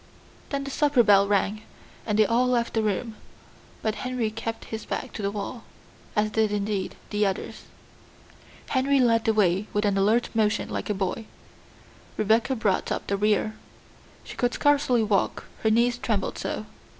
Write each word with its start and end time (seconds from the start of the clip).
Then 0.49 0.63
the 0.63 0.71
supper 0.71 1.03
bell 1.03 1.27
rang, 1.27 1.61
and 2.07 2.17
they 2.17 2.25
all 2.25 2.47
left 2.47 2.73
the 2.73 2.81
room, 2.81 3.17
but 3.83 3.93
Henry 4.01 4.31
kept 4.31 4.65
his 4.73 4.83
back 4.83 5.13
to 5.13 5.21
the 5.21 5.29
wall 5.29 5.63
as 6.15 6.31
did, 6.31 6.51
indeed, 6.51 6.95
the 7.11 7.23
others. 7.23 7.65
Henry 8.69 8.99
led 8.99 9.25
the 9.25 9.33
way 9.35 9.67
with 9.73 9.85
an 9.85 9.99
alert 9.99 10.29
motion 10.33 10.69
like 10.71 10.89
a 10.89 10.95
boy; 10.95 11.27
Rebecca 12.17 12.55
brought 12.55 12.91
up 12.91 13.05
the 13.05 13.15
rear. 13.15 13.53
She 14.23 14.35
could 14.35 14.55
scarcely 14.55 15.03
walk, 15.03 15.45
her 15.61 15.69
knees 15.69 15.99
trembled 15.99 16.39
so. 16.39 16.65